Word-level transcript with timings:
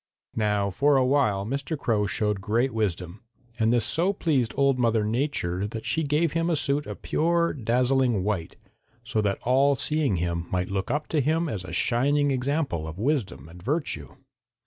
"Now 0.35 0.71
for 0.71 0.97
a 0.97 1.05
while 1.05 1.45
Mr. 1.45 1.77
Crow 1.77 2.07
showed 2.07 2.41
great 2.41 2.73
wisdom, 2.73 3.21
and 3.59 3.71
this 3.71 3.85
so 3.85 4.13
pleased 4.13 4.51
Old 4.57 4.79
Mother 4.79 5.05
Nature 5.05 5.67
that 5.67 5.85
she 5.85 6.01
gave 6.01 6.33
him 6.33 6.49
a 6.49 6.55
suit 6.55 6.87
of 6.87 7.03
pure, 7.03 7.53
dazzling 7.53 8.23
white, 8.23 8.55
so 9.03 9.21
that 9.21 9.37
all 9.43 9.75
seeing 9.75 10.15
him 10.15 10.47
might 10.49 10.69
look 10.71 10.89
up 10.89 11.05
to 11.09 11.21
him 11.21 11.47
as 11.47 11.63
a 11.63 11.71
shining 11.71 12.31
example 12.31 12.87
of 12.87 12.97
wisdom 12.97 13.47
and 13.47 13.61
virtue. 13.61 14.15